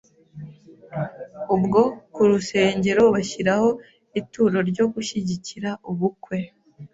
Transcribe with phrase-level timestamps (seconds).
[1.55, 1.81] ubwo
[2.13, 3.69] ku rusengero bashyiraho
[4.19, 6.37] ituro ryo gushyigikira ubukwe